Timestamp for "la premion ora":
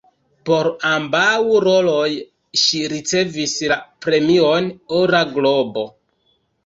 3.73-5.25